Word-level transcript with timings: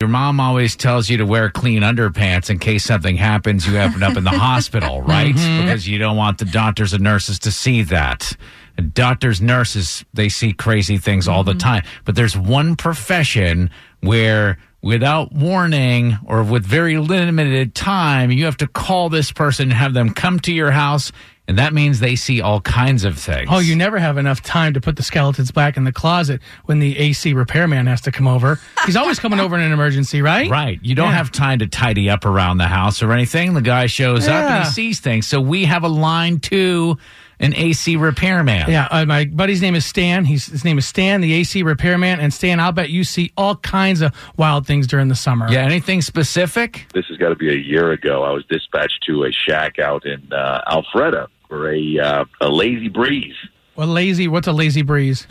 Your 0.00 0.08
mom 0.08 0.38
always 0.38 0.76
tells 0.76 1.10
you 1.10 1.16
to 1.16 1.26
wear 1.26 1.50
clean 1.50 1.82
underpants 1.82 2.50
in 2.50 2.60
case 2.60 2.84
something 2.84 3.16
happens. 3.16 3.66
You 3.66 3.78
end 3.78 4.00
up 4.00 4.16
in 4.16 4.22
the 4.22 4.30
hospital, 4.30 5.02
right? 5.02 5.34
Mm-hmm. 5.34 5.66
Because 5.66 5.88
you 5.88 5.98
don't 5.98 6.16
want 6.16 6.38
the 6.38 6.44
doctors 6.44 6.92
and 6.92 7.02
nurses 7.02 7.40
to 7.40 7.50
see 7.50 7.82
that. 7.82 8.32
And 8.76 8.94
doctors, 8.94 9.40
nurses, 9.40 10.04
they 10.14 10.28
see 10.28 10.52
crazy 10.52 10.98
things 10.98 11.26
all 11.26 11.42
the 11.42 11.50
mm-hmm. 11.50 11.58
time. 11.58 11.82
But 12.04 12.14
there's 12.14 12.36
one 12.36 12.76
profession 12.76 13.70
where 13.98 14.58
without 14.82 15.32
warning 15.32 16.16
or 16.26 16.42
with 16.42 16.64
very 16.64 16.98
limited 16.98 17.74
time, 17.74 18.30
you 18.30 18.44
have 18.44 18.56
to 18.58 18.66
call 18.66 19.08
this 19.08 19.32
person 19.32 19.64
and 19.70 19.72
have 19.72 19.92
them 19.94 20.10
come 20.10 20.38
to 20.40 20.52
your 20.52 20.70
house. 20.70 21.12
And 21.48 21.56
that 21.56 21.72
means 21.72 21.98
they 22.00 22.14
see 22.14 22.42
all 22.42 22.60
kinds 22.60 23.04
of 23.04 23.18
things. 23.18 23.48
Oh, 23.50 23.58
you 23.58 23.74
never 23.74 23.98
have 23.98 24.18
enough 24.18 24.42
time 24.42 24.74
to 24.74 24.82
put 24.82 24.96
the 24.96 25.02
skeletons 25.02 25.50
back 25.50 25.78
in 25.78 25.84
the 25.84 25.92
closet 25.92 26.42
when 26.66 26.78
the 26.78 26.98
AC 26.98 27.32
repairman 27.32 27.86
has 27.86 28.02
to 28.02 28.12
come 28.12 28.28
over. 28.28 28.60
He's 28.84 28.96
always 28.96 29.18
coming 29.18 29.40
over 29.40 29.56
in 29.56 29.62
an 29.62 29.72
emergency, 29.72 30.20
right? 30.20 30.50
Right. 30.50 30.78
You 30.82 30.94
don't 30.94 31.08
Yeah. 31.08 31.16
have 31.16 31.32
time 31.32 31.60
to 31.60 31.66
tidy 31.66 32.10
up 32.10 32.26
around 32.26 32.58
the 32.58 32.68
house 32.68 33.02
or 33.02 33.12
anything. 33.14 33.54
The 33.54 33.62
guy 33.62 33.86
shows 33.86 34.28
up 34.28 34.44
and 34.50 34.64
he 34.64 34.70
sees 34.70 35.00
things. 35.00 35.26
So 35.26 35.40
we 35.40 35.64
have 35.64 35.84
a 35.84 35.88
line 35.88 36.38
to 36.40 36.98
an 37.40 37.54
AC 37.54 37.96
repairman. 37.96 38.70
Yeah, 38.70 38.88
uh, 38.90 39.04
my 39.04 39.24
buddy's 39.26 39.62
name 39.62 39.74
is 39.74 39.86
Stan. 39.86 40.24
He's, 40.24 40.46
his 40.46 40.64
name 40.64 40.78
is 40.78 40.86
Stan, 40.86 41.20
the 41.20 41.32
AC 41.34 41.62
repairman. 41.62 42.20
And 42.20 42.32
Stan, 42.32 42.60
I'll 42.60 42.72
bet 42.72 42.90
you 42.90 43.04
see 43.04 43.32
all 43.36 43.56
kinds 43.56 44.00
of 44.00 44.12
wild 44.36 44.66
things 44.66 44.86
during 44.86 45.08
the 45.08 45.14
summer. 45.14 45.50
Yeah. 45.50 45.64
Anything 45.64 46.02
specific? 46.02 46.86
this 46.94 47.06
has 47.06 47.16
got 47.16 47.28
to 47.28 47.36
be 47.36 47.48
a 47.50 47.56
year 47.56 47.92
ago. 47.92 48.24
I 48.24 48.30
was 48.30 48.44
dispatched 48.46 49.04
to 49.06 49.24
a 49.24 49.32
shack 49.32 49.78
out 49.78 50.04
in 50.04 50.32
uh, 50.32 50.62
Alpharetta 50.68 51.28
for 51.48 51.72
a 51.72 51.98
uh, 51.98 52.24
a 52.40 52.48
lazy 52.48 52.88
breeze. 52.88 53.36
Well, 53.76 53.88
lazy. 53.88 54.28
What's 54.28 54.48
a 54.48 54.52
lazy 54.52 54.82
breeze? 54.82 55.26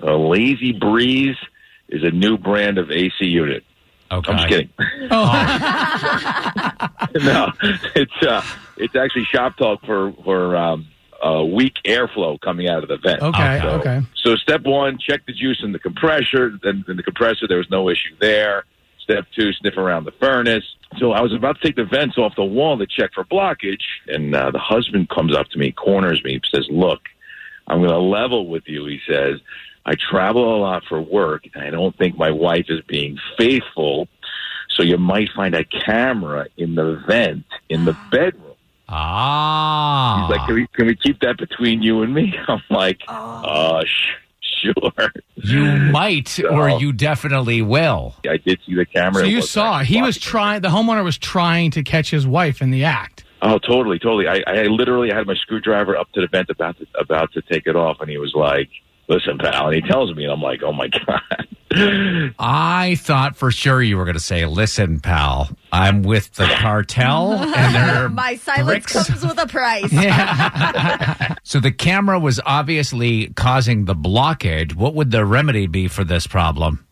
A 0.00 0.12
lazy 0.16 0.72
breeze 0.72 1.36
is 1.88 2.02
a 2.02 2.10
new 2.10 2.36
brand 2.36 2.78
of 2.78 2.90
AC 2.90 3.24
unit. 3.24 3.64
Okay. 4.10 4.30
I'm 4.30 4.36
just 4.38 4.48
kidding. 4.48 4.70
Oh. 5.10 5.32
no, 7.22 7.52
it's 7.94 8.22
uh, 8.22 8.42
it's 8.76 8.94
actually 8.96 9.24
shop 9.24 9.56
talk 9.56 9.84
for 9.86 10.12
for 10.24 10.56
um, 10.56 10.86
uh, 11.24 11.42
weak 11.42 11.78
airflow 11.86 12.38
coming 12.40 12.68
out 12.68 12.82
of 12.82 12.88
the 12.88 12.98
vent. 12.98 13.22
Okay, 13.22 13.58
So, 13.62 13.68
okay. 13.80 14.02
So 14.16 14.36
step 14.36 14.62
one, 14.62 14.98
check 14.98 15.24
the 15.26 15.32
juice 15.32 15.60
in 15.62 15.72
the 15.72 15.78
compressor. 15.78 16.58
Then 16.62 16.84
in 16.86 16.96
the 16.96 17.02
compressor, 17.02 17.48
there 17.48 17.58
was 17.58 17.70
no 17.70 17.88
issue 17.88 18.14
there. 18.20 18.64
Step 18.98 19.26
two, 19.34 19.52
sniff 19.54 19.76
around 19.76 20.04
the 20.04 20.12
furnace. 20.12 20.64
So 20.98 21.12
I 21.12 21.20
was 21.20 21.32
about 21.32 21.60
to 21.60 21.66
take 21.66 21.76
the 21.76 21.84
vents 21.84 22.16
off 22.18 22.34
the 22.36 22.44
wall 22.44 22.78
to 22.78 22.86
check 22.86 23.12
for 23.14 23.24
blockage, 23.24 23.82
and 24.06 24.34
uh, 24.34 24.50
the 24.50 24.58
husband 24.58 25.08
comes 25.08 25.34
up 25.34 25.48
to 25.48 25.58
me, 25.58 25.72
corners 25.72 26.22
me, 26.24 26.40
says, 26.54 26.66
"Look, 26.70 27.00
I'm 27.66 27.78
going 27.78 27.90
to 27.90 27.98
level 27.98 28.46
with 28.46 28.64
you." 28.66 28.86
He 28.86 29.00
says, 29.06 29.40
"I 29.84 29.94
travel 29.94 30.56
a 30.56 30.58
lot 30.58 30.84
for 30.88 31.00
work, 31.00 31.44
and 31.54 31.64
I 31.64 31.70
don't 31.70 31.96
think 31.96 32.16
my 32.16 32.30
wife 32.30 32.66
is 32.68 32.80
being 32.82 33.18
faithful. 33.36 34.08
So 34.70 34.82
you 34.82 34.96
might 34.96 35.30
find 35.36 35.54
a 35.54 35.64
camera 35.64 36.46
in 36.56 36.74
the 36.74 37.02
vent 37.06 37.44
in 37.68 37.84
the 37.84 37.96
bedroom." 38.10 38.54
Ah. 38.88 39.73
He's 40.34 40.38
like, 40.38 40.46
can 40.46 40.54
we, 40.54 40.66
can 40.74 40.86
we 40.86 40.96
keep 40.96 41.20
that 41.20 41.38
between 41.38 41.82
you 41.82 42.02
and 42.02 42.14
me? 42.14 42.34
I'm 42.48 42.62
like, 42.70 43.00
uh, 43.08 43.84
sh- 43.84 44.10
sure. 44.40 45.12
you 45.36 45.64
might 45.64 46.42
or 46.50 46.70
you 46.70 46.92
definitely 46.92 47.62
will. 47.62 48.14
I 48.28 48.38
did 48.38 48.60
see 48.66 48.74
the 48.74 48.86
camera. 48.86 49.22
So 49.22 49.28
you 49.28 49.42
saw 49.42 49.80
he 49.80 50.02
was 50.02 50.18
trying. 50.18 50.62
The 50.62 50.68
homeowner 50.68 51.04
was 51.04 51.18
trying 51.18 51.70
to 51.72 51.82
catch 51.82 52.10
his 52.10 52.26
wife 52.26 52.62
in 52.62 52.70
the 52.70 52.84
act. 52.84 53.24
Oh, 53.42 53.58
totally, 53.58 53.98
totally. 53.98 54.26
I, 54.26 54.42
I 54.46 54.62
literally 54.64 55.10
had 55.10 55.26
my 55.26 55.34
screwdriver 55.34 55.96
up 55.96 56.10
to 56.12 56.22
the 56.22 56.28
vent 56.28 56.48
about 56.48 56.78
to, 56.78 56.86
about 56.98 57.32
to 57.34 57.42
take 57.42 57.66
it 57.66 57.76
off, 57.76 57.98
and 58.00 58.08
he 58.08 58.16
was 58.16 58.32
like, 58.34 58.70
listen, 59.08 59.38
pal. 59.38 59.66
And 59.68 59.74
he 59.74 59.80
tells 59.82 60.14
me, 60.14 60.24
and 60.24 60.32
I'm 60.32 60.40
like, 60.40 60.62
oh, 60.62 60.72
my 60.72 60.88
God. 60.88 61.20
I 62.38 62.96
thought 63.00 63.34
for 63.36 63.50
sure 63.50 63.82
you 63.82 63.96
were 63.96 64.04
going 64.04 64.14
to 64.16 64.20
say, 64.20 64.46
listen, 64.46 65.00
pal, 65.00 65.48
I'm 65.72 66.02
with 66.04 66.32
the 66.34 66.46
cartel 66.60 67.32
and 67.32 67.74
they're 67.74 68.08
My 68.10 68.36
silence 68.36 68.66
bricks. 68.92 69.08
comes 69.08 69.26
with 69.26 69.38
a 69.38 69.46
price. 69.48 69.90
So 71.46 71.60
the 71.60 71.72
camera 71.72 72.18
was 72.18 72.40
obviously 72.46 73.28
causing 73.34 73.84
the 73.84 73.94
blockage. 73.94 74.74
What 74.74 74.94
would 74.94 75.10
the 75.10 75.24
remedy 75.24 75.66
be 75.66 75.88
for 75.88 76.02
this 76.04 76.26
problem? 76.26 76.86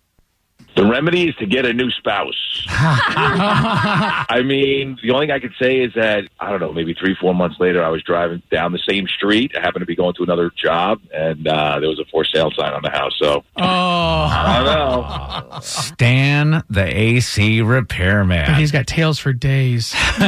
The 0.74 0.86
remedy 0.86 1.28
is 1.28 1.34
to 1.36 1.46
get 1.46 1.66
a 1.66 1.72
new 1.74 1.90
spouse. 1.90 2.64
I 2.68 4.42
mean, 4.44 4.98
the 5.02 5.10
only 5.12 5.26
thing 5.26 5.34
I 5.34 5.38
could 5.38 5.52
say 5.60 5.80
is 5.80 5.92
that, 5.94 6.24
I 6.40 6.50
don't 6.50 6.60
know, 6.60 6.72
maybe 6.72 6.94
three, 6.94 7.14
four 7.20 7.34
months 7.34 7.56
later, 7.60 7.84
I 7.84 7.88
was 7.88 8.02
driving 8.02 8.42
down 8.50 8.72
the 8.72 8.80
same 8.88 9.06
street. 9.06 9.52
I 9.56 9.60
happened 9.60 9.82
to 9.82 9.86
be 9.86 9.94
going 9.96 10.14
to 10.14 10.22
another 10.22 10.50
job, 10.56 11.00
and 11.12 11.46
uh, 11.46 11.78
there 11.80 11.88
was 11.88 11.98
a 11.98 12.04
for 12.10 12.24
sale 12.24 12.50
sign 12.56 12.72
on 12.72 12.80
the 12.82 12.90
house. 12.90 13.12
So, 13.20 13.44
Oh, 13.56 13.62
I 13.64 14.62
don't 14.64 15.50
know. 15.52 15.60
Stan, 15.60 16.62
the 16.70 16.84
AC 16.98 17.60
repairman. 17.60 18.54
he's 18.54 18.72
got 18.72 18.86
tales 18.86 19.18
for 19.18 19.32
days. 19.32 19.94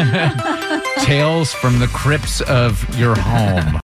Tales 0.99 1.53
from 1.53 1.81
the 1.81 1.87
crypts 1.89 2.41
of 2.43 2.83
your 2.99 3.15
home. 3.15 3.79